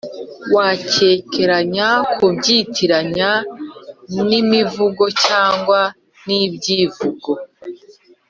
wakekeranya 0.55 1.87
kubyitiranya 2.15 3.31
n' 4.27 4.35
i 4.39 4.41
mivugo 4.51 5.03
cyangwa 5.25 5.79
n' 6.25 6.35
ibyivugo 6.43 7.31